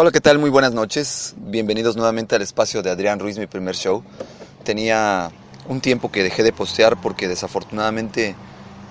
Hola, 0.00 0.12
¿qué 0.12 0.20
tal? 0.20 0.38
Muy 0.38 0.48
buenas 0.48 0.72
noches. 0.74 1.34
Bienvenidos 1.38 1.96
nuevamente 1.96 2.36
al 2.36 2.42
espacio 2.42 2.82
de 2.82 2.90
Adrián 2.90 3.18
Ruiz, 3.18 3.36
mi 3.36 3.48
primer 3.48 3.74
show. 3.74 4.04
Tenía 4.62 5.32
un 5.66 5.80
tiempo 5.80 6.12
que 6.12 6.22
dejé 6.22 6.44
de 6.44 6.52
postear 6.52 7.00
porque 7.00 7.26
desafortunadamente 7.26 8.36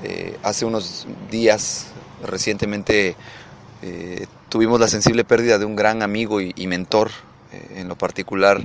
eh, 0.03 0.37
hace 0.43 0.65
unos 0.65 1.07
días, 1.31 1.93
recientemente, 2.25 3.15
eh, 3.83 4.25
tuvimos 4.49 4.81
la 4.81 4.89
sensible 4.89 5.23
pérdida 5.23 5.57
de 5.57 5.63
un 5.63 5.77
gran 5.77 6.03
amigo 6.03 6.41
y, 6.41 6.51
y 6.57 6.67
mentor, 6.67 7.11
eh, 7.53 7.75
en 7.77 7.87
lo 7.87 7.97
particular, 7.97 8.61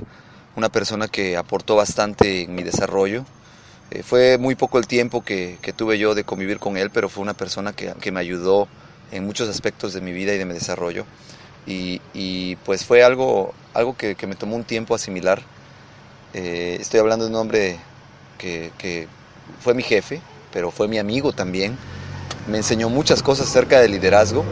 una 0.57 0.67
persona 0.67 1.07
que 1.07 1.37
aportó 1.37 1.77
bastante 1.77 2.41
en 2.41 2.55
mi 2.55 2.63
desarrollo. 2.63 3.23
Eh, 3.89 4.03
fue 4.03 4.37
muy 4.37 4.55
poco 4.55 4.79
el 4.79 4.87
tiempo 4.87 5.23
que, 5.23 5.59
que, 5.61 5.71
tuve 5.71 5.97
yo 5.97 6.13
de 6.13 6.25
convivir 6.25 6.59
con 6.59 6.75
él, 6.75 6.89
pero 6.89 7.07
fue 7.07 7.21
una 7.21 7.35
persona 7.35 7.71
que, 7.71 7.93
que 8.01 8.11
me 8.11 8.19
ayudó 8.19 8.67
en 9.13 9.25
muchos 9.25 9.47
aspectos 9.47 9.93
de 9.93 10.01
mi 10.01 10.11
vida 10.11 10.33
y 10.33 10.37
de 10.37 10.43
mi 10.43 10.53
desarrollo. 10.53 11.05
Y, 11.65 12.55
pues 12.65 12.85
fue 12.85 13.03
algo, 13.03 13.53
algo 13.73 13.95
que, 13.95 14.15
me 14.27 14.35
tomó 14.35 14.55
un 14.55 14.63
tiempo 14.63 14.95
asimilar. 14.95 15.41
Eh, 16.33 16.77
estoy 16.79 16.99
hablando 16.99 17.25
de 17.25 17.31
un 17.31 17.37
hombre 17.37 17.79
que, 18.37 18.71
que, 18.77 19.07
fue 19.59 19.73
mi 19.73 19.83
jefe, 19.83 20.21
pero 20.51 20.71
fue 20.71 20.87
mi 20.87 20.97
amigo 20.97 21.33
también. 21.33 21.77
Me 22.47 22.57
enseñó 22.57 22.89
muchas 22.89 23.23
cosas 23.23 23.47
acerca 23.47 23.79
del 23.79 23.91
liderazgo. 23.91 24.43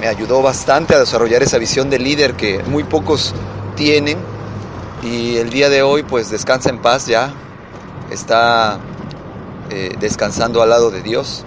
Me 0.00 0.06
ayudó 0.06 0.42
bastante 0.42 0.94
a 0.94 0.98
desarrollar 1.00 1.42
esa 1.42 1.58
visión 1.58 1.90
de 1.90 1.98
líder 1.98 2.34
que 2.34 2.62
muy 2.64 2.84
pocos 2.84 3.34
tienen. 3.76 4.18
Y 5.02 5.36
el 5.36 5.50
día 5.50 5.68
de 5.68 5.82
hoy 5.82 6.02
pues 6.02 6.30
descansa 6.30 6.70
en 6.70 6.80
paz 6.80 7.06
ya. 7.06 7.32
Está 8.10 8.80
eh, 9.70 9.94
descansando 10.00 10.62
al 10.62 10.70
lado 10.70 10.90
de 10.90 11.02
Dios. 11.02 11.44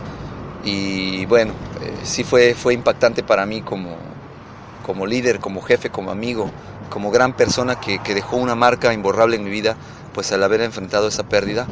Y 0.63 1.25
bueno, 1.25 1.53
eh, 1.81 1.93
sí 2.03 2.23
fue, 2.23 2.53
fue 2.53 2.73
impactante 2.73 3.21
para 3.21 3.45
mí 3.45 3.61
como, 3.61 3.97
como 4.83 5.05
líder, 5.05 5.39
como 5.39 5.61
jefe, 5.61 5.89
como 5.89 6.11
amigo, 6.11 6.51
como 6.89 7.09
gran 7.09 7.33
persona 7.33 7.79
que, 7.79 7.99
dejó 8.13 8.37
una 8.37 8.53
marca 8.55 8.93
imborrable 8.93 9.35
en 9.35 9.43
mi 9.43 9.49
vida, 9.49 9.75
pues 10.13 10.31
al 10.31 10.43
haber 10.43 10.61
enfrentado 10.61 11.07
esa 11.07 11.23
pérdida. 11.23 11.65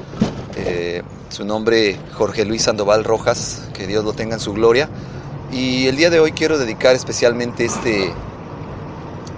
Eh, 0.56 1.04
su 1.30 1.46
nombre 1.46 1.98
Jorge 2.14 2.46
Luis 2.46 2.64
Sandoval 2.64 3.04
Rojas, 3.04 3.70
que 3.74 3.86
Dios 3.86 4.04
lo 4.04 4.14
tenga 4.14 4.36
en 4.36 4.40
su 4.40 4.54
gloria. 4.54 4.90
Y 5.52 5.88
el 5.88 5.98
día 5.98 6.10
de 6.10 6.20
hoy 6.20 6.32
quiero 6.32 6.58
dedicar 6.58 6.96
especialmente 6.96 7.66
este, 7.66 8.14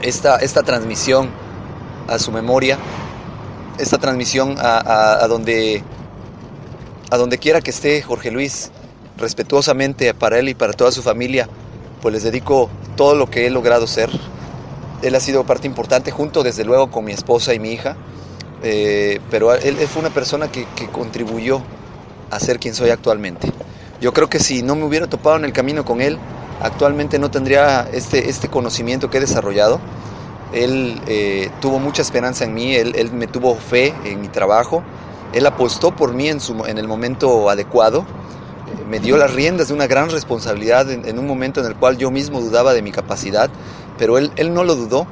esta, 0.02 0.38
esta 0.38 0.64
transmisión 0.64 1.30
a 2.08 2.20
su 2.20 2.32
memoria, 2.32 2.78
esta 3.80 3.98
transmisión 3.98 4.56
a 4.60 5.26
donde, 5.28 5.84
a 7.10 7.18
donde 7.18 7.40
quiera 7.40 7.62
que 7.62 7.72
esté 7.72 8.02
Jorge 8.02 8.30
Luis, 8.30 8.72
respetuosamente 9.18 10.14
para 10.14 10.40
él 10.40 10.50
y 10.50 10.54
para 10.54 10.74
toda 10.74 10.92
su 10.92 11.02
familia, 11.02 11.48
pues 12.04 12.14
les 12.14 12.24
dedico 12.24 12.70
todo 12.98 13.16
lo 13.16 13.30
que 13.30 13.48
he 13.48 13.50
logrado 13.50 13.88
ser. 13.88 14.10
Él 15.02 15.16
ha 15.16 15.22
sido 15.22 15.46
parte 15.46 15.68
importante 15.68 16.12
junto 16.12 16.44
desde 16.44 16.66
luego 16.66 16.92
con 16.92 17.06
mi 17.06 17.14
esposa 17.14 17.54
y 17.54 17.60
mi 17.60 17.72
hija, 17.72 17.96
eh, 18.62 19.22
pero 19.32 19.54
él, 19.54 19.78
él, 19.80 19.88
fue 19.88 20.02
una 20.02 20.10
persona 20.10 20.52
que, 20.52 20.68
que, 20.76 20.90
contribuyó 20.90 21.62
a 22.30 22.42
ser 22.42 22.60
quien 22.60 22.76
soy 22.76 22.90
actualmente. 22.90 23.50
Yo 24.02 24.12
creo 24.12 24.30
que 24.30 24.40
si 24.40 24.64
no 24.64 24.76
me 24.76 24.84
hubiera 24.84 25.08
topado 25.08 25.38
en 25.38 25.46
el 25.46 25.54
camino 25.54 25.86
con 25.86 26.02
él, 26.02 26.20
actualmente 26.62 27.20
no 27.20 27.32
tendría 27.32 27.88
este, 27.94 28.30
este 28.30 28.50
conocimiento 28.50 29.10
que 29.10 29.20
he 29.20 29.22
desarrollado. 29.22 29.80
Él 30.54 31.00
eh, 31.08 31.52
tuvo 31.62 31.80
mucha 31.80 32.02
esperanza 32.02 32.44
en 32.44 32.54
mí, 32.54 32.76
él, 32.76 33.12
me 33.14 33.28
tuvo 33.28 33.56
fe 33.56 33.94
en 34.04 34.20
mi 34.20 34.28
trabajo, 34.28 34.84
él 35.34 35.46
apostó 35.46 35.96
por 35.96 36.14
mí 36.14 36.28
en 36.28 36.78
el 36.78 36.88
momento 36.88 37.50
adecuado 37.50 38.06
me 38.94 39.00
dio 39.00 39.18
las 39.18 39.34
riendas 39.34 39.70
de 39.70 39.74
una 39.74 39.88
gran 39.88 40.12
responsabilidad 40.12 40.92
en, 40.92 41.18
un 41.18 41.26
momento 41.26 41.62
en 41.62 41.66
el 41.66 41.76
cual 41.76 41.98
yo 41.98 42.12
mismo 42.12 42.40
dudaba 42.42 42.76
de 42.76 42.84
mi 42.84 42.92
capacidad, 42.92 43.50
pero 43.98 44.20
él, 44.20 44.32
él 44.36 44.54
no 44.54 44.64
lo 44.64 44.76
dudó. 44.76 45.08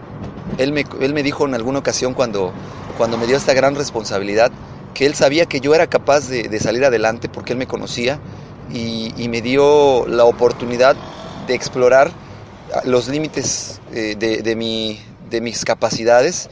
Él 0.59 0.72
me, 0.72 0.86
él 1.00 1.16
me 1.16 1.24
dijo 1.24 1.47
en 1.47 1.56
alguna 1.56 1.80
ocasión 1.80 2.14
cuando, 2.14 2.53
cuando 3.00 3.18
me 3.18 3.25
dio 3.25 3.36
esta 3.36 3.56
gran 3.56 3.74
responsabilidad 3.74 4.52
que 4.94 5.08
él 5.08 5.16
sabía 5.16 5.47
que 5.47 5.62
yo 5.62 5.74
era 5.74 5.88
capaz 5.88 6.30
de, 6.30 6.59
salir 6.59 6.86
adelante 6.86 7.28
porque 7.28 7.53
él 7.53 7.58
me 7.58 7.66
conocía 7.66 8.20
y, 8.72 9.16
y, 9.18 9.30
me 9.30 9.41
dio 9.41 10.06
la 10.06 10.25
oportunidad 10.25 10.96
de 11.47 11.56
explorar 11.56 12.12
los 12.86 13.08
límites 13.08 13.81
eh, 13.94 14.16
de, 14.16 14.44
de, 14.44 14.56
mi, 14.56 15.00
de 15.31 15.41
mis 15.41 15.66
capacidades 15.66 16.52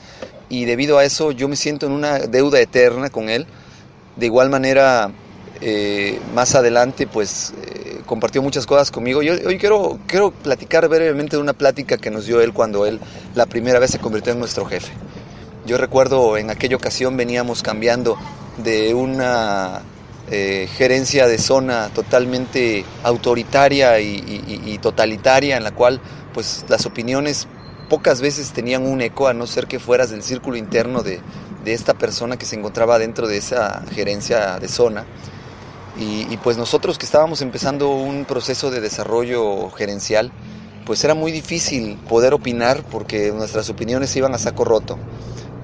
y 0.50 0.66
debido 0.66 0.98
a 0.98 1.06
eso 1.06 1.32
yo 1.32 1.48
me 1.48 1.56
siento 1.56 1.86
en 1.86 1.92
una 1.92 2.18
deuda 2.18 2.60
eterna 2.60 3.12
con 3.12 3.30
él. 3.30 3.46
De 4.16 4.26
igual 4.26 4.50
manera 4.50 5.12
eh, 5.62 6.20
más 6.34 6.56
adelante 6.56 7.06
pues 7.06 7.54
eh, 7.66 8.02
compartió 8.06 8.42
muchas 8.42 8.66
cosas 8.66 8.92
conmigo. 8.92 9.22
Yo 9.22 9.34
hoy 9.46 9.58
quiero, 9.58 10.00
quiero 10.08 10.32
platicar 10.32 10.88
brevemente 10.88 11.36
de 11.36 11.42
una 11.42 11.54
plática 11.54 11.98
que 11.98 12.10
nos 12.10 12.26
dio 12.26 12.42
él 12.42 12.54
cuando 12.54 12.86
él 12.86 13.00
la 13.36 13.46
primera 13.46 13.80
vez 13.80 13.92
se 13.92 14.00
convirtió 14.00 14.34
en 14.34 14.40
nuestro 14.40 14.66
jefe. 14.66 14.94
Yo 15.66 15.78
recuerdo 15.78 16.38
en 16.38 16.50
aquella 16.50 16.76
ocasión 16.76 17.18
veníamos 17.18 17.62
cambiando 17.62 18.18
de 18.64 18.94
una 18.94 19.82
eh, 20.32 20.68
gerencia 20.78 21.28
de 21.28 21.38
zona 21.38 21.90
totalmente 21.90 22.86
autoritaria 23.04 24.00
y, 24.00 24.62
y, 24.66 24.78
totalitaria 24.78 25.58
en 25.58 25.64
la 25.64 25.72
cual 25.72 26.00
pues 26.34 26.66
las 26.70 26.86
opiniones 26.86 27.48
pocas 27.90 28.22
veces 28.22 28.52
tenían 28.52 28.86
un 28.86 29.02
eco 29.02 29.28
a 29.28 29.34
no 29.34 29.48
ser 29.48 29.68
que 29.68 29.80
fueras 29.80 30.12
del 30.12 30.24
círculo 30.24 30.56
interno 30.56 31.02
de, 31.02 31.20
de 31.64 31.74
esta 31.74 31.94
persona 31.96 32.38
que 32.38 32.46
se 32.46 32.56
encontraba 32.56 33.00
dentro 33.00 33.28
de 33.28 33.38
esa 33.38 33.84
gerencia 33.94 34.60
de 34.60 34.68
zona. 34.68 35.06
Y, 35.98 36.38
pues 36.38 36.58
nosotros 36.58 36.98
que 36.98 37.06
estábamos 37.06 37.42
empezando 37.42 37.90
un 37.90 38.24
proceso 38.24 38.72
de 38.72 38.80
desarrollo 38.80 39.70
gerencial, 39.72 40.32
pues 40.86 41.04
era 41.04 41.14
muy 41.14 41.32
difícil 41.32 41.98
poder 42.08 42.34
opinar 42.34 42.84
porque 42.90 43.32
nuestras 43.34 43.70
opiniones 43.70 44.16
iban 44.16 44.34
a 44.34 44.38
saco 44.38 44.64
roto. 44.64 44.98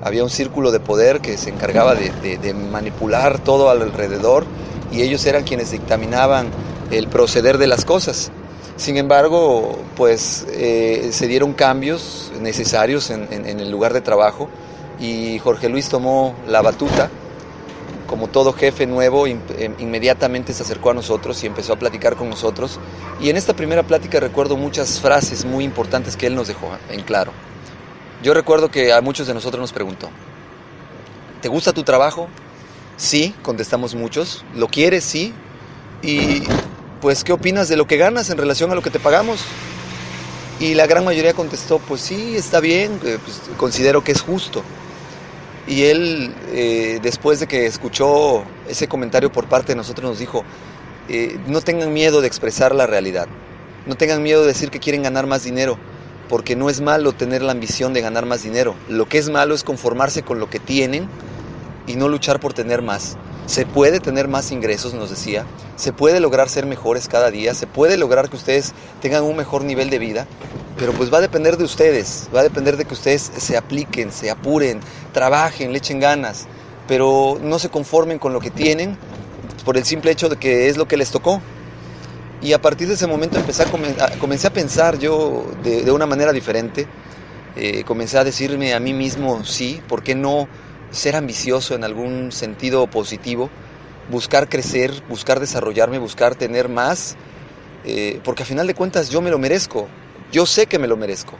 Había 0.03 0.23
un 0.23 0.29
círculo 0.29 0.71
de 0.71 0.79
poder 0.81 1.21
que 1.21 1.37
se 1.37 1.49
encargaba 1.49 1.95
de, 1.95 2.53
manipular 2.53 3.39
todo 3.39 3.69
alrededor 3.69 4.45
y 4.91 5.03
ellos 5.03 5.25
eran 5.25 5.43
quienes 5.43 5.71
dictaminaban 5.71 6.49
el 6.91 7.07
proceder 7.07 7.57
de 7.57 7.67
las 7.67 7.85
cosas. 7.85 8.31
Sin 8.75 8.97
embargo, 8.97 9.77
pues 9.95 10.45
eh, 10.49 11.09
se 11.11 11.27
dieron 11.27 11.53
cambios 11.53 12.31
necesarios 12.41 13.09
en 13.09 13.59
el 13.59 13.71
lugar 13.71 13.93
de 13.93 14.01
trabajo 14.01 14.49
y 14.99 15.39
Jorge 15.39 15.69
Luis 15.69 15.89
tomó 15.89 16.35
la 16.47 16.61
batuta 16.61 17.09
como 18.15 18.27
todo 18.29 18.53
jefe 18.53 18.87
nuevo, 18.87 19.27
inmediatamente 19.27 20.53
se 20.53 20.63
acercó 20.63 20.91
a 20.91 20.93
nosotros 20.93 21.43
y 21.43 21.47
empezó 21.47 21.73
a 21.73 21.75
platicar 21.75 22.15
con 22.15 22.29
nosotros. 22.29 22.79
Y 23.19 23.29
en 23.29 23.35
esta 23.35 23.53
primera 23.53 23.83
plática 23.83 24.21
recuerdo 24.21 24.55
muchas 24.55 25.01
frases 25.01 25.43
muy 25.43 25.65
importantes 25.65 26.15
que 26.15 26.27
él 26.27 26.33
nos 26.33 26.47
dejó 26.47 26.69
en 26.89 27.01
claro. 27.01 27.33
Yo 28.23 28.33
recuerdo 28.33 28.71
que 28.71 28.93
a 28.93 29.01
muchos 29.01 29.27
de 29.27 29.33
nosotros 29.33 29.59
nos 29.59 29.73
preguntó, 29.73 30.09
¿te 31.41 31.49
gusta 31.49 31.73
tu 31.73 31.83
trabajo? 31.83 32.29
Sí, 32.95 33.35
contestamos 33.41 33.95
muchos. 33.95 34.45
¿Lo 34.55 34.69
quieres? 34.69 35.03
Sí. 35.03 35.33
Y 36.01 36.41
pues, 37.01 37.25
¿qué 37.25 37.33
opinas 37.33 37.67
de 37.67 37.75
lo 37.75 37.85
que 37.85 37.97
ganas 37.97 38.29
en 38.29 38.37
relación 38.37 38.71
a 38.71 38.75
lo 38.75 38.81
que 38.81 38.91
te 38.91 38.99
pagamos? 39.01 39.41
Y 40.61 40.75
la 40.75 40.87
gran 40.87 41.03
mayoría 41.03 41.33
contestó, 41.33 41.79
pues 41.79 41.99
sí, 41.99 42.37
está 42.37 42.61
bien, 42.61 42.97
pues, 42.97 43.41
considero 43.57 44.05
que 44.05 44.13
es 44.13 44.21
justo. 44.21 44.63
Y 45.67 45.83
él, 45.85 46.33
eh, 46.53 46.99
después 47.01 47.39
de 47.39 47.47
que 47.47 47.65
escuchó 47.65 48.43
ese 48.69 48.87
comentario 48.87 49.31
por 49.31 49.47
parte 49.47 49.73
de 49.73 49.77
nosotros, 49.77 50.09
nos 50.11 50.19
dijo, 50.19 50.43
eh, 51.09 51.37
no 51.47 51.61
tengan 51.61 51.91
miedo 51.91 52.21
de 52.21 52.27
expresar 52.27 52.75
la 52.75 52.85
realidad, 52.85 53.27
no 53.87 53.95
tengan 53.95 54.21
miedo 54.21 54.41
de 54.41 54.47
decir 54.47 54.69
que 54.69 54.79
quieren 54.79 55.03
ganar 55.03 55.25
más 55.25 55.43
dinero, 55.43 55.77
porque 56.29 56.55
no 56.55 56.69
es 56.69 56.81
malo 56.81 57.13
tener 57.13 57.41
la 57.41 57.51
ambición 57.51 57.93
de 57.93 58.01
ganar 58.01 58.25
más 58.25 58.43
dinero. 58.43 58.75
Lo 58.89 59.07
que 59.07 59.17
es 59.17 59.29
malo 59.29 59.55
es 59.55 59.63
conformarse 59.63 60.21
con 60.21 60.39
lo 60.39 60.49
que 60.49 60.59
tienen 60.59 61.07
y 61.87 61.95
no 61.95 62.09
luchar 62.09 62.39
por 62.39 62.53
tener 62.53 62.81
más. 62.81 63.17
Se 63.45 63.65
puede 63.65 63.99
tener 63.99 64.27
más 64.27 64.51
ingresos, 64.51 64.93
nos 64.93 65.09
decía, 65.09 65.45
se 65.75 65.93
puede 65.93 66.19
lograr 66.19 66.49
ser 66.49 66.65
mejores 66.65 67.07
cada 67.07 67.29
día, 67.31 67.53
se 67.53 67.67
puede 67.67 67.97
lograr 67.97 68.29
que 68.29 68.37
ustedes 68.37 68.73
tengan 69.01 69.23
un 69.23 69.35
mejor 69.35 69.63
nivel 69.63 69.89
de 69.89 69.99
vida, 69.99 70.27
pero 70.79 70.93
pues 70.93 71.13
va 71.13 71.19
a 71.19 71.21
depender 71.21 71.57
de 71.57 71.63
ustedes, 71.63 72.27
va 72.35 72.39
a 72.39 72.43
depender 72.43 72.75
de 72.75 72.85
que 72.85 72.93
ustedes 72.93 73.31
se 73.37 73.55
apliquen, 73.55 74.11
se 74.11 74.29
apuren, 74.29 74.81
trabajen, 75.13 75.71
le 75.71 75.77
echen 75.77 75.99
ganas, 75.99 76.47
pero 76.87 77.39
no 77.41 77.59
se 77.59 77.69
conformen 77.69 78.19
con 78.19 78.33
lo 78.33 78.41
que 78.41 78.51
tienen 78.51 78.97
por 79.63 79.77
el 79.77 79.85
simple 79.85 80.11
hecho 80.11 80.29
de 80.29 80.37
que 80.37 80.67
es 80.67 80.77
lo 80.77 80.87
que 80.87 80.97
les 80.97 81.11
tocó. 81.11 81.41
Y 82.41 82.53
a 82.53 82.61
partir 82.61 82.87
de 82.87 82.93
ese 82.93 83.07
momento 83.07 83.37
empecé 83.37 83.63
a, 83.63 83.67
comencé 84.19 84.47
a 84.47 84.53
pensar 84.53 84.99
yo 84.99 85.45
de, 85.63 85.89
una 85.91 86.05
manera 86.05 86.31
diferente. 86.31 86.87
Eh, 87.55 87.83
comencé 87.85 88.17
a 88.17 88.23
decirme 88.23 88.73
a 88.73 88.79
mí 88.79 88.93
mismo, 88.93 89.43
sí, 89.45 89.81
¿por 89.87 90.03
qué 90.03 90.13
no 90.13 90.47
ser 90.95 91.15
ambicioso 91.15 91.75
en 91.75 91.83
algún 91.83 92.31
sentido 92.31 92.87
positivo? 92.87 93.49
Buscar 94.09 94.49
crecer, 94.49 94.91
buscar 95.09 95.39
desarrollarme, 95.39 95.99
buscar 95.99 96.35
tener 96.35 96.69
más, 96.69 97.15
eh, 97.85 98.19
porque 98.23 98.43
a 98.43 98.45
final 98.45 98.67
de 98.67 98.73
cuentas 98.73 99.09
yo 99.09 99.21
me 99.21 99.29
lo 99.29 99.37
merezco, 99.37 99.87
yo 100.31 100.45
sé 100.45 100.67
que 100.67 100.79
me 100.79 100.87
lo 100.87 100.97
merezco. 100.97 101.37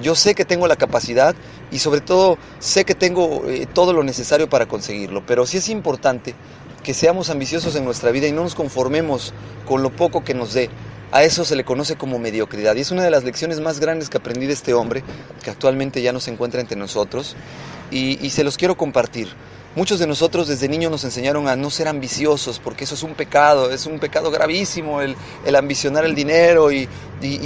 Yo 0.00 0.14
sé 0.14 0.34
que 0.34 0.46
tengo 0.46 0.66
la 0.66 0.76
capacidad 0.76 1.34
y 1.70 1.78
sobre 1.78 2.00
todo 2.00 2.38
sé 2.60 2.84
que 2.84 2.94
tengo 2.94 3.44
eh, 3.46 3.66
todo 3.72 3.92
lo 3.92 4.02
necesario 4.02 4.48
para 4.48 4.66
conseguirlo, 4.66 5.22
pero 5.26 5.46
sí 5.46 5.58
es 5.58 5.68
importante 5.68 6.34
que 6.82 6.94
seamos 6.94 7.30
ambiciosos 7.30 7.76
en 7.76 7.84
nuestra 7.84 8.10
vida 8.10 8.26
y 8.26 8.32
no 8.32 8.42
nos 8.42 8.54
conformemos 8.54 9.34
con 9.66 9.82
lo 9.82 9.90
poco 9.90 10.24
que 10.24 10.34
nos 10.34 10.54
dé. 10.54 10.70
A 11.12 11.24
eso 11.24 11.44
se 11.44 11.56
le 11.56 11.64
conoce 11.64 11.96
como 11.96 12.18
mediocridad 12.18 12.74
y 12.74 12.80
es 12.80 12.90
una 12.90 13.04
de 13.04 13.10
las 13.10 13.22
lecciones 13.22 13.60
más 13.60 13.80
grandes 13.80 14.08
que 14.08 14.16
aprendí 14.16 14.46
de 14.46 14.54
este 14.54 14.72
hombre, 14.72 15.04
que 15.44 15.50
actualmente 15.50 16.00
ya 16.00 16.12
no 16.12 16.20
se 16.20 16.30
encuentra 16.30 16.60
entre 16.60 16.78
nosotros, 16.78 17.36
y, 17.92 18.30
se 18.30 18.44
los 18.44 18.56
quiero 18.56 18.76
compartir. 18.76 19.28
Muchos 19.74 19.98
de 19.98 20.06
nosotros 20.06 20.48
desde 20.48 20.68
niños 20.68 20.90
nos 20.90 21.04
enseñaron 21.04 21.48
a 21.48 21.56
no 21.56 21.70
ser 21.70 21.88
ambiciosos, 21.88 22.58
porque 22.58 22.84
eso 22.84 22.94
es 22.94 23.02
un 23.02 23.14
pecado, 23.14 23.70
es 23.70 23.86
un 23.86 23.98
pecado 23.98 24.30
gravísimo 24.30 25.00
el, 25.00 25.16
ambicionar 25.56 26.04
el 26.04 26.14
dinero 26.14 26.72
y, 26.72 26.88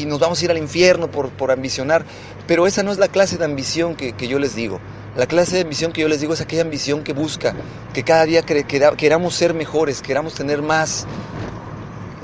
nos 0.07 0.19
vamos 0.19 0.41
a 0.41 0.45
ir 0.45 0.51
al 0.51 0.59
infierno 0.59 1.11
por, 1.11 1.31
por 1.31 1.51
ambicionar. 1.51 2.05
Pero 2.47 2.67
esa 2.67 2.83
no 2.83 2.93
es 2.93 2.99
la 2.99 3.09
clase 3.09 3.39
de 3.39 3.45
ambición 3.45 3.95
que, 3.95 4.13
que 4.13 4.29
yo 4.29 4.39
les 4.39 4.55
digo. 4.55 4.81
La 5.17 5.27
clase 5.27 5.57
de 5.57 5.63
ambición 5.63 5.93
que 5.93 6.03
yo 6.03 6.09
les 6.09 6.21
digo 6.21 6.35
es 6.35 6.43
aquella 6.43 6.63
ambición 6.63 7.03
que 7.03 7.15
busca 7.15 7.55
que 7.95 8.03
cada 8.03 8.27
día 8.27 8.43
queramos 8.43 9.35
ser 9.35 9.55
mejores, 9.55 10.03
queramos 10.03 10.35
tener 10.35 10.61
más, 10.61 11.07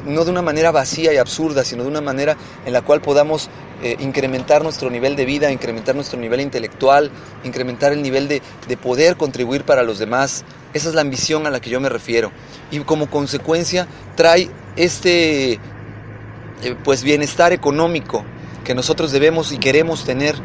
no 0.07 0.25
de 0.25 0.31
una 0.31 0.43
manera 0.43 0.71
vacía 0.71 1.13
y 1.13 1.17
absurda, 1.17 1.65
sino 1.65 1.83
de 1.83 1.89
una 1.89 2.01
manera 2.01 2.37
en 2.67 2.73
la 2.73 2.83
cual 2.83 3.01
podamos 3.01 3.51
eh, 3.83 3.97
incrementar 3.99 4.63
nuestro 4.63 4.91
nivel 4.91 5.17
de 5.17 5.25
vida, 5.25 5.51
incrementar 5.51 5.95
nuestro 5.95 6.19
nivel 6.19 6.41
intelectual, 6.41 7.11
incrementar 7.45 7.93
el 7.93 8.03
nivel 8.03 8.29
de, 8.29 8.43
poder 8.77 9.17
contribuir 9.17 9.65
para 9.65 9.83
los 9.83 9.99
demás. 9.99 10.45
Esa 10.73 10.89
es 10.89 10.95
la 10.95 11.01
ambición 11.01 11.47
a 11.47 11.51
la 11.51 11.61
que 11.61 11.71
yo 11.71 11.81
me 11.81 11.89
refiero. 11.89 12.31
Y 12.71 12.79
como 12.81 13.11
consecuencia 13.11 13.87
trae 14.15 14.49
este 14.77 15.53
eh, 15.55 15.59
pues 16.85 17.03
bienestar 17.03 17.53
económico 17.53 18.25
que 18.65 18.75
nosotros 18.75 19.11
debemos 19.11 19.53
y 19.53 19.59
queremos 19.59 20.05
tener, 20.05 20.37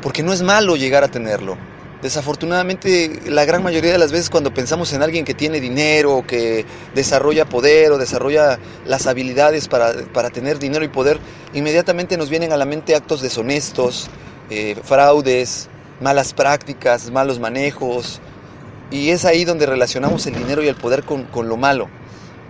porque 0.00 0.22
no 0.22 0.32
es 0.32 0.42
malo 0.42 0.76
llegar 0.76 1.02
a 1.02 1.08
tenerlo. 1.08 1.56
Desafortunadamente, 2.02 3.20
la 3.26 3.44
gran 3.44 3.62
mayoría 3.62 3.92
de 3.92 3.98
las 3.98 4.10
veces 4.10 4.30
cuando 4.30 4.54
pensamos 4.54 4.92
en 4.94 5.02
alguien 5.02 5.26
que 5.26 5.34
tiene 5.34 5.60
dinero, 5.60 6.24
que 6.26 6.64
desarrolla 6.94 7.44
poder 7.44 7.92
o 7.92 7.98
desarrolla 7.98 8.58
las 8.86 9.06
habilidades 9.06 9.68
para, 9.68 10.30
tener 10.30 10.58
dinero 10.58 10.82
y 10.82 10.88
poder, 10.88 11.18
inmediatamente 11.52 12.16
nos 12.16 12.30
vienen 12.30 12.52
a 12.52 12.56
la 12.56 12.64
mente 12.64 12.94
actos 12.94 13.20
deshonestos, 13.20 14.08
eh, 14.48 14.76
fraudes, 14.82 15.68
malas 16.00 16.32
prácticas, 16.32 17.10
malos 17.10 17.38
manejos. 17.38 18.20
Y 18.90 19.10
es 19.10 19.26
ahí 19.26 19.44
donde 19.44 19.66
relacionamos 19.66 20.26
el 20.26 20.34
dinero 20.34 20.62
y 20.62 20.68
el 20.68 20.76
poder 20.76 21.04
con, 21.04 21.24
con 21.24 21.50
lo 21.50 21.58
malo. 21.58 21.88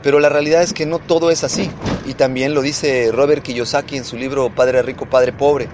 Pero 0.04 0.20
la 0.20 0.28
realidad 0.28 0.62
es 0.62 0.72
que 0.72 0.86
no 0.86 1.00
todo 1.00 1.32
es 1.32 1.42
así. 1.42 1.70
Y 2.06 2.14
también 2.14 2.54
lo 2.54 2.62
dice 2.62 3.10
Robert 3.12 3.42
Kiyosaki 3.42 3.96
en 3.96 4.04
su 4.04 4.16
libro 4.16 4.54
Padre 4.54 4.80
Rico, 4.82 5.06
Padre 5.06 5.32
Pobre. 5.32 5.68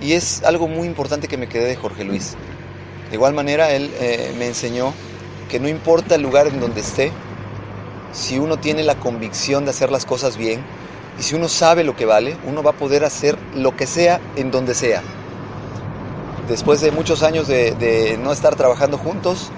Y 0.00 0.12
es 0.12 0.42
algo 0.44 0.68
muy 0.68 0.86
importante 0.86 1.26
que 1.26 1.36
me 1.36 1.48
quedé 1.48 1.66
de 1.66 1.76
Jorge 1.76 2.04
Luis. 2.04 2.36
De 3.12 3.16
igual 3.16 3.34
manera, 3.34 3.70
él 3.72 3.90
eh, 4.00 4.32
me 4.38 4.46
enseñó 4.46 4.94
que 5.50 5.60
no 5.60 5.68
importa 5.68 6.14
el 6.14 6.22
lugar 6.22 6.46
en 6.46 6.60
donde 6.60 6.80
esté, 6.80 7.12
si 8.10 8.38
uno 8.38 8.56
tiene 8.56 8.82
la 8.84 8.94
convicción 8.94 9.66
de 9.66 9.70
hacer 9.70 9.92
las 9.92 10.06
cosas 10.06 10.38
bien 10.38 10.64
y 11.20 11.22
si 11.22 11.34
uno 11.34 11.50
sabe 11.50 11.84
lo 11.84 11.94
que 11.94 12.06
vale, 12.06 12.38
uno 12.46 12.62
va 12.62 12.70
a 12.70 12.72
poder 12.72 13.04
hacer 13.04 13.36
lo 13.54 13.76
que 13.76 13.86
sea 13.86 14.18
en 14.36 14.50
donde 14.50 14.74
sea. 14.74 15.02
Después 16.48 16.80
de 16.80 16.90
muchos 16.90 17.22
años 17.22 17.48
de, 17.48 18.18
no 18.24 18.32
estar 18.32 18.56
trabajando 18.56 18.96
juntos, 18.96 19.50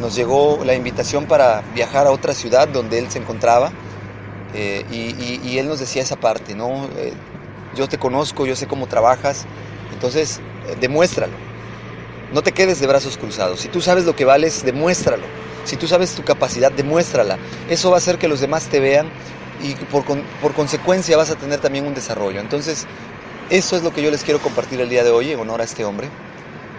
nos 0.00 0.14
llegó 0.14 0.60
la 0.64 0.76
invitación 0.76 1.26
para 1.26 1.64
viajar 1.74 2.06
a 2.06 2.12
otra 2.12 2.34
ciudad 2.34 2.68
donde 2.68 3.00
él 3.00 3.10
se 3.10 3.18
encontraba 3.18 3.72
eh, 4.54 4.84
y, 4.92 5.58
él 5.58 5.66
nos 5.66 5.80
decía 5.80 6.02
esa 6.02 6.14
parte, 6.14 6.54
¿no? 6.54 6.88
Eh, 6.96 7.14
yo 7.76 7.88
te 7.88 7.98
conozco, 7.98 8.46
yo 8.46 8.54
sé 8.54 8.68
cómo 8.68 8.86
trabajas, 8.86 9.44
entonces 9.92 10.38
demuéstralo 10.80 11.49
no 12.32 12.42
te 12.42 12.52
quedes 12.52 12.80
de 12.80 12.86
brazos 12.86 13.18
cruzados. 13.18 13.60
Si 13.60 13.68
tú 13.68 13.80
sabes 13.80 14.04
lo 14.04 14.14
que 14.14 14.24
vales, 14.24 14.64
demuéstralo. 14.64 15.24
Si 15.64 15.76
tú 15.76 15.86
sabes 15.86 16.14
tu 16.14 16.22
capacidad, 16.22 16.72
demuéstrala. 16.72 17.38
Eso 17.68 17.90
va 17.90 17.96
a 17.96 17.98
hacer 17.98 18.18
que 18.18 18.28
los 18.28 18.40
demás 18.40 18.66
te 18.66 18.80
vean 18.80 19.10
y 19.62 19.74
por, 19.86 20.04
consecuencia 20.54 21.16
vas 21.16 21.30
a 21.30 21.36
tener 21.36 21.60
también 21.60 21.86
un 21.86 21.94
desarrollo. 21.94 22.40
Entonces, 22.40 22.86
eso 23.50 23.76
es 23.76 23.82
lo 23.82 23.92
que 23.92 24.02
yo 24.02 24.10
les 24.10 24.22
quiero 24.22 24.40
compartir 24.40 24.80
el 24.80 24.88
día 24.88 25.04
de 25.04 25.10
hoy 25.10 25.32
en 25.32 25.40
honor 25.40 25.60
a 25.60 25.64
este 25.64 25.84
hombre. 25.84 26.08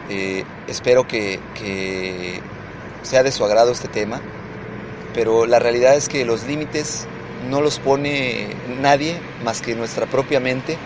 Eh, 0.09 0.43
espero 0.67 1.07
que 1.07 1.39
sea 3.03 3.23
de 3.23 3.31
su 3.31 3.43
agrado 3.45 3.71
este 3.71 3.87
tema, 3.87 4.21
pero 5.13 5.45
la 5.45 5.59
realidad 5.59 5.95
es 5.95 6.07
que 6.07 6.25
los 6.25 6.43
límites 6.45 7.07
no 7.49 7.61
los 7.61 7.79
pone 7.79 8.49
nadie 8.79 9.19
más 9.43 9.61
que 9.61 9.75
nuestra 9.75 10.05
propia 10.05 10.39
mente. 10.39 10.77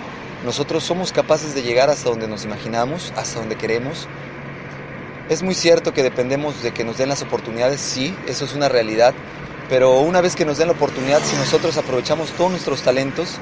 Nosotros 0.43 0.83
somos 0.83 1.11
capaces 1.11 1.55
de 1.55 1.63
llegar 1.63 1.89
hasta 1.89 2.09
donde 2.09 2.27
nos 2.27 2.45
imaginamos, 2.45 3.13
hasta 3.15 3.39
donde 3.39 3.55
queremos, 3.55 4.07
es 5.29 5.41
muy 5.41 5.55
cierto 5.55 5.93
que 5.93 6.03
dependemos 6.03 6.61
de 6.61 6.71
que 6.71 6.83
nos 6.83 6.97
den 6.97 7.09
las 7.09 7.21
oportunidades, 7.21 7.81
sí, 7.81 8.15
eso 8.27 8.45
es 8.45 8.53
una 8.53 8.69
realidad, 8.69 9.13
pero 9.69 9.99
una 9.99 10.21
vez 10.21 10.35
que 10.35 10.45
nos 10.45 10.57
den 10.57 10.67
la 10.67 10.73
oportunidad, 10.73 11.21
si 11.23 11.35
nosotros 11.35 11.77
aprovechamos 11.77 12.29
todos 12.31 12.51
nuestros 12.51 12.81
talentos, 12.81 13.39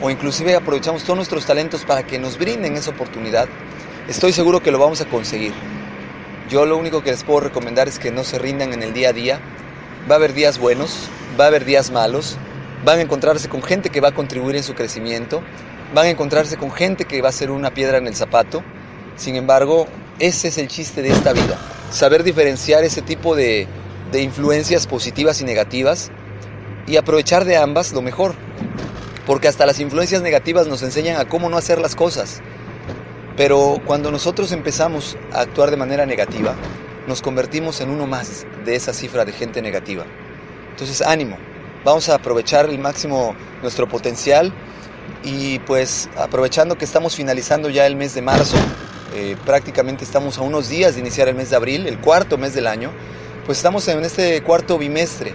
o 0.00 0.10
inclusive 0.10 0.54
aprovechamos 0.54 1.02
todos 1.02 1.16
nuestros 1.16 1.44
talentos 1.46 1.84
para 1.84 2.04
que 2.04 2.18
nos 2.18 2.38
brinden 2.38 2.76
esa 2.76 2.90
oportunidad, 2.90 3.48
estoy 4.08 4.32
seguro 4.32 4.62
que 4.62 4.70
lo 4.70 4.78
vamos 4.78 5.00
a 5.00 5.06
conseguir. 5.06 5.52
Yo 6.48 6.66
lo 6.66 6.76
único 6.76 7.02
que 7.02 7.10
les 7.10 7.22
puedo 7.22 7.40
recomendar 7.40 7.88
es 7.88 7.98
que 7.98 8.10
no 8.10 8.24
se 8.24 8.38
rindan 8.38 8.72
en 8.72 8.82
el 8.82 8.92
día 8.92 9.10
a 9.10 9.12
día. 9.12 9.40
Va 10.10 10.14
a 10.14 10.18
haber 10.18 10.32
días 10.32 10.58
buenos, 10.58 11.08
va 11.38 11.44
a 11.44 11.46
haber 11.48 11.64
días 11.64 11.90
malos, 11.90 12.36
van 12.84 12.98
a 12.98 13.02
encontrarse 13.02 13.48
con 13.48 13.62
gente 13.62 13.90
que 13.90 14.00
va 14.00 14.08
a 14.08 14.14
contribuir 14.14 14.56
en 14.56 14.64
su 14.64 14.74
crecimiento, 14.74 15.42
van 15.94 16.06
a 16.06 16.10
encontrarse 16.10 16.56
con 16.56 16.72
gente 16.72 17.04
que 17.04 17.22
va 17.22 17.28
a 17.28 17.32
ser 17.32 17.50
una 17.50 17.72
piedra 17.72 17.98
en 17.98 18.06
el 18.06 18.16
zapato. 18.16 18.64
Sin 19.16 19.36
embargo, 19.36 19.86
ese 20.20 20.48
es 20.48 20.58
el 20.58 20.68
chiste 20.68 21.02
de 21.02 21.10
esta 21.10 21.32
vida, 21.32 21.58
saber 21.90 22.22
diferenciar 22.22 22.84
ese 22.84 23.02
tipo 23.02 23.34
de, 23.34 23.66
influencias 24.12 24.86
positivas 24.86 25.40
y 25.40 25.44
negativas 25.44 26.10
y 26.86 26.96
aprovechar 26.96 27.44
de 27.44 27.56
ambas 27.56 27.92
lo 27.92 28.02
mejor. 28.02 28.34
Porque 29.26 29.48
hasta 29.48 29.66
las 29.66 29.78
influencias 29.80 30.22
negativas 30.22 30.66
nos 30.66 30.82
enseñan 30.82 31.20
a 31.20 31.28
cómo 31.28 31.48
no 31.48 31.56
hacer 31.56 31.80
las 31.80 31.94
cosas. 31.94 32.40
Pero 33.36 33.80
cuando 33.86 34.10
nosotros 34.10 34.50
empezamos 34.52 35.16
a 35.32 35.40
actuar 35.40 35.70
de 35.70 35.76
manera 35.76 36.04
negativa, 36.06 36.56
nos 37.06 37.22
convertimos 37.22 37.80
en 37.80 37.90
uno 37.90 38.06
más 38.06 38.44
de 38.64 38.74
esa 38.74 38.92
cifra 38.92 39.24
de 39.24 39.32
gente 39.32 39.62
negativa. 39.62 40.04
Entonces, 40.70 41.00
ánimo, 41.02 41.38
vamos 41.84 42.08
a 42.08 42.16
aprovechar 42.16 42.68
el 42.68 42.78
máximo 42.78 43.34
nuestro 43.62 43.88
potencial 43.88 44.52
y 45.22 45.60
pues 45.60 46.08
aprovechando 46.16 46.76
que 46.76 46.84
estamos 46.84 47.14
finalizando 47.14 47.68
ya 47.68 47.86
el 47.86 47.94
mes 47.96 48.14
de 48.14 48.22
marzo, 48.22 48.56
eh, 49.14 49.36
prácticamente 49.44 50.04
estamos 50.04 50.38
a 50.38 50.42
unos 50.42 50.68
días 50.68 50.94
de 50.94 51.00
iniciar 51.00 51.28
el 51.28 51.34
mes 51.34 51.50
de 51.50 51.56
abril, 51.56 51.86
el 51.86 51.98
cuarto 51.98 52.38
mes 52.38 52.54
del 52.54 52.66
año, 52.66 52.92
pues 53.44 53.58
estamos 53.58 53.86
en 53.88 54.04
este 54.04 54.42
cuarto 54.42 54.78
bimestre. 54.78 55.34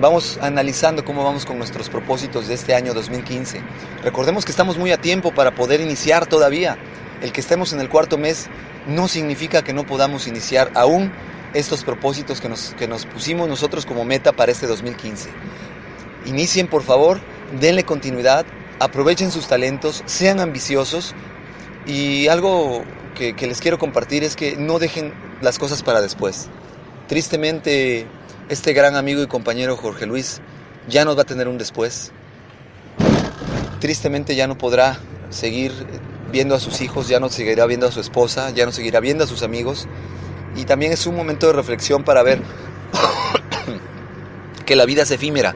Vamos 0.00 0.38
analizando 0.40 1.04
cómo 1.04 1.24
vamos 1.24 1.44
con 1.44 1.58
nuestros 1.58 1.90
propósitos 1.90 2.48
de 2.48 2.54
este 2.54 2.74
año 2.74 2.94
2015. 2.94 3.60
Recordemos 4.02 4.44
que 4.44 4.50
estamos 4.50 4.78
muy 4.78 4.92
a 4.92 5.00
tiempo 5.00 5.34
para 5.34 5.54
poder 5.54 5.80
iniciar 5.80 6.26
todavía. 6.26 6.78
El 7.20 7.32
que 7.32 7.40
estemos 7.40 7.72
en 7.72 7.80
el 7.80 7.88
cuarto 7.88 8.16
mes 8.16 8.48
no 8.86 9.08
significa 9.08 9.62
que 9.62 9.74
no 9.74 9.84
podamos 9.84 10.26
iniciar 10.26 10.70
aún 10.74 11.12
estos 11.52 11.84
propósitos 11.84 12.40
que 12.40 12.48
nos, 12.48 12.74
que 12.78 12.88
nos 12.88 13.04
pusimos 13.06 13.48
nosotros 13.48 13.84
como 13.84 14.04
meta 14.04 14.32
para 14.32 14.52
este 14.52 14.66
2015. 14.66 15.28
Inicien 16.26 16.66
por 16.68 16.82
favor, 16.82 17.20
denle 17.60 17.84
continuidad, 17.84 18.46
aprovechen 18.78 19.30
sus 19.30 19.48
talentos, 19.48 20.02
sean 20.06 20.40
ambiciosos 20.40 21.14
y 21.86 22.28
algo 22.28 22.84
que, 23.14 23.34
les 23.46 23.60
quiero 23.60 23.78
compartir 23.78 24.24
es 24.24 24.36
que 24.36 24.56
no 24.56 24.78
dejen 24.78 25.12
las 25.42 25.58
cosas 25.58 25.82
para 25.82 26.00
después. 26.00 26.48
Tristemente, 27.08 28.06
este 28.48 28.72
gran 28.72 28.96
amigo 28.96 29.22
y 29.22 29.26
compañero 29.26 29.76
Jorge 29.76 30.06
Luis 30.06 30.40
ya 30.88 31.04
no 31.04 31.14
va 31.16 31.22
a 31.22 31.26
tener 31.26 31.48
un 31.48 31.58
después. 31.58 32.12
Tristemente 33.80 34.34
ya 34.34 34.46
no 34.46 34.58
podrá 34.58 34.98
seguir 35.30 35.72
viendo 36.30 36.54
a 36.54 36.60
sus 36.60 36.80
hijos, 36.80 37.08
ya 37.08 37.20
no 37.20 37.28
seguirá 37.28 37.66
viendo 37.66 37.86
a 37.86 37.92
su 37.92 38.00
esposa, 38.00 38.50
ya 38.50 38.66
no 38.66 38.72
seguirá 38.72 39.00
viendo 39.00 39.24
a 39.24 39.26
sus 39.26 39.42
amigos. 39.42 39.88
Y 40.56 40.64
también 40.64 40.92
es 40.92 41.06
un 41.06 41.16
momento 41.16 41.46
de 41.46 41.52
reflexión 41.52 42.04
para 42.04 42.22
ver 42.22 42.40
que 44.66 44.76
la 44.76 44.84
vida 44.84 45.02
es 45.02 45.10
efímera 45.10 45.54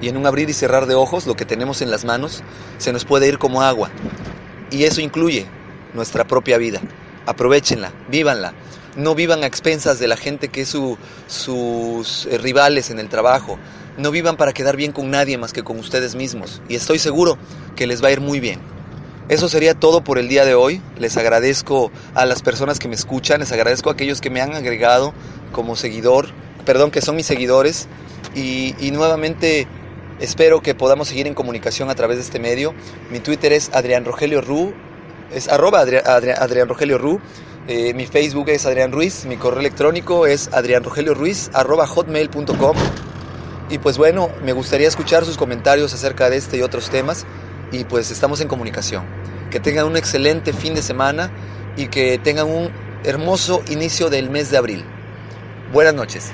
y 0.00 0.08
en 0.08 0.16
un 0.16 0.26
abrir 0.26 0.48
y 0.48 0.52
cerrar 0.52 0.86
de 0.86 0.94
ojos 0.94 1.26
lo 1.26 1.34
que 1.34 1.44
tenemos 1.44 1.82
en 1.82 1.90
las 1.90 2.04
manos 2.04 2.42
se 2.78 2.92
nos 2.92 3.04
puede 3.04 3.28
ir 3.28 3.38
como 3.38 3.62
agua. 3.62 3.90
Y 4.70 4.84
eso 4.84 5.00
incluye 5.00 5.46
nuestra 5.94 6.26
propia 6.26 6.58
vida. 6.58 6.80
Aprovechenla, 7.26 7.92
vívanla. 8.08 8.54
No 8.96 9.14
vivan 9.14 9.44
a 9.44 9.46
expensas 9.46 9.98
de 9.98 10.08
la 10.08 10.16
gente 10.16 10.48
que 10.48 10.62
es 10.62 10.68
sus 10.68 12.26
eh, 12.26 12.38
rivales 12.38 12.90
en 12.90 12.98
el 12.98 13.08
trabajo. 13.08 13.58
no 13.98 14.10
vivan 14.12 14.36
para 14.36 14.52
quedar 14.52 14.76
bien 14.76 14.92
con 14.92 15.10
nadie 15.10 15.38
más 15.38 15.52
que 15.52 15.64
con 15.64 15.78
ustedes 15.78 16.14
mismos. 16.14 16.62
Y 16.68 16.76
estoy 16.76 16.98
seguro 16.98 17.36
que 17.76 17.86
les 17.86 18.02
va 18.02 18.08
a 18.08 18.12
ir 18.12 18.20
muy 18.20 18.40
bien. 18.40 18.60
Eso 19.28 19.48
sería 19.48 19.74
todo 19.74 20.02
por 20.02 20.18
el 20.18 20.28
día 20.28 20.46
de 20.46 20.54
hoy. 20.54 20.80
Les 20.98 21.16
agradezco 21.16 21.92
a 22.14 22.24
las 22.24 22.40
personas 22.40 22.78
que 22.78 22.88
me 22.88 22.94
escuchan, 22.94 23.40
les 23.40 23.52
agradezco 23.52 23.90
a 23.90 23.92
aquellos 23.92 24.20
que 24.20 24.30
me 24.30 24.40
han 24.40 24.54
agregado 24.54 25.12
como 25.52 25.76
seguidor, 25.76 26.28
perdón, 26.64 26.90
que 26.90 27.02
son 27.02 27.14
mis 27.14 27.26
seguidores. 27.26 27.88
Y, 28.34 28.74
y 28.80 28.90
nuevamente 28.90 29.66
espero 30.18 30.62
que 30.62 30.74
podamos 30.74 31.08
seguir 31.08 31.26
en 31.26 31.34
comunicación 31.34 31.90
a 31.90 31.94
través 31.94 32.16
de 32.16 32.22
este 32.22 32.38
medio. 32.38 32.72
Mi 33.10 33.20
Twitter 33.20 33.52
es 33.52 33.70
Adrián 33.74 34.06
Rogelio 34.06 34.40
Ru, 34.40 34.72
es 35.32 35.48
arroba 35.48 35.80
Adrián, 35.80 36.68
Rogelio 36.68 36.98
Ru. 36.98 37.20
Eh, 37.66 37.92
mi 37.94 38.06
Facebook 38.06 38.48
es 38.48 38.64
Adrián 38.64 38.92
Ruiz, 38.92 39.26
mi 39.26 39.36
correo 39.36 39.60
electrónico 39.60 40.26
es 40.26 40.48
adrianrogelioruiz 40.52 41.50
arroba 41.52 41.86
hotmail.com. 41.86 42.76
Y 43.68 43.78
pues 43.78 43.98
bueno, 43.98 44.30
me 44.42 44.52
gustaría 44.52 44.88
escuchar 44.88 45.26
sus 45.26 45.36
comentarios 45.36 45.92
acerca 45.92 46.30
de 46.30 46.38
este 46.38 46.56
y 46.56 46.62
otros 46.62 46.88
temas 46.88 47.26
y 47.70 47.84
pues 47.84 48.10
estamos 48.10 48.40
en 48.40 48.48
comunicación. 48.48 49.04
Que 49.50 49.60
tengan 49.60 49.86
un 49.86 49.96
excelente 49.96 50.54
fin 50.54 50.74
de 50.74 50.82
semana 50.82 51.30
y 51.76 51.88
que 51.88 52.18
tengan 52.18 52.46
un 52.46 52.70
hermoso 53.04 53.62
inicio 53.68 54.08
del 54.08 54.30
mes 54.30 54.50
de 54.50 54.56
abril. 54.56 54.84
Buenas 55.72 55.94
noches. 55.94 56.32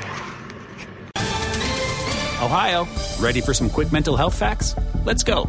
Ohio, 2.41 2.87
ready 3.21 3.41
for 3.41 3.55
some 3.55 3.69
quick 3.71 3.91
mental 3.91 4.17
health 4.17 4.35
facts? 4.35 4.77
Let's 5.05 5.25
go. 5.25 5.49